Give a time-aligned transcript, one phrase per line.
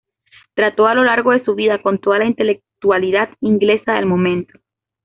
[0.55, 4.59] Trató a lo largo de su vida con toda la intelectualidad inglesa del momento.